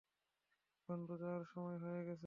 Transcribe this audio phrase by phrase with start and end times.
[0.89, 2.19] বন্ধু, যাওয়ার সময় হয়ে গেছে।